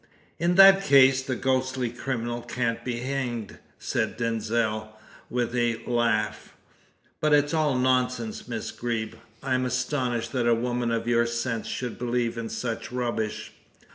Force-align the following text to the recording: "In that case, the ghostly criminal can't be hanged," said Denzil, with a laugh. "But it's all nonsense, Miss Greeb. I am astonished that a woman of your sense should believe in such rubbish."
"In 0.39 0.55
that 0.55 0.81
case, 0.83 1.21
the 1.21 1.35
ghostly 1.35 1.91
criminal 1.91 2.41
can't 2.41 2.83
be 2.83 3.01
hanged," 3.01 3.59
said 3.77 4.17
Denzil, 4.17 4.97
with 5.29 5.55
a 5.55 5.77
laugh. 5.85 6.55
"But 7.19 7.33
it's 7.33 7.53
all 7.53 7.77
nonsense, 7.77 8.47
Miss 8.47 8.71
Greeb. 8.71 9.13
I 9.43 9.53
am 9.53 9.63
astonished 9.63 10.31
that 10.31 10.47
a 10.47 10.55
woman 10.55 10.89
of 10.89 11.07
your 11.07 11.27
sense 11.27 11.67
should 11.67 11.99
believe 11.99 12.35
in 12.35 12.49
such 12.49 12.91
rubbish." 12.91 13.51